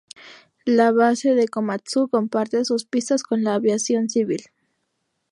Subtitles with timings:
[0.65, 4.41] La Base de Komatsu comparte sus pistas con la aviación civil.